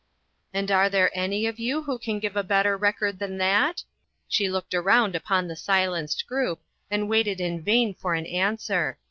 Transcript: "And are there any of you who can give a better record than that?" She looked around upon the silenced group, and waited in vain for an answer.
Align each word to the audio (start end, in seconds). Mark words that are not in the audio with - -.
"And 0.55 0.71
are 0.71 0.89
there 0.89 1.11
any 1.15 1.45
of 1.45 1.59
you 1.59 1.83
who 1.83 1.99
can 1.99 2.17
give 2.17 2.35
a 2.35 2.41
better 2.43 2.75
record 2.75 3.19
than 3.19 3.37
that?" 3.37 3.83
She 4.27 4.49
looked 4.49 4.73
around 4.73 5.13
upon 5.15 5.47
the 5.47 5.55
silenced 5.55 6.25
group, 6.25 6.59
and 6.89 7.07
waited 7.07 7.39
in 7.39 7.61
vain 7.61 7.93
for 7.93 8.15
an 8.15 8.25
answer. 8.25 8.97